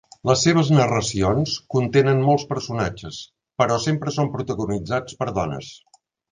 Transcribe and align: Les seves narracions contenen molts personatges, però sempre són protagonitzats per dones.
Les 0.27 0.43
seves 0.45 0.69
narracions 0.75 1.57
contenen 1.75 2.23
molts 2.31 2.47
personatges, 2.55 3.21
però 3.63 3.79
sempre 3.87 4.17
són 4.19 4.35
protagonitzats 4.39 5.23
per 5.23 5.33
dones. 5.41 5.75